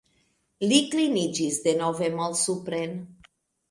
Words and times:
Li 0.71 0.79
kliniĝis 0.95 1.61
denove 1.69 2.13
malsupren. 2.19 3.01